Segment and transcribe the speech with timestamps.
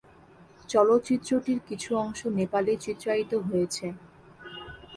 [0.69, 3.85] চলচ্চিত্রটির কিছু অংশ নেপালে চিত্রায়িত হয়েছে।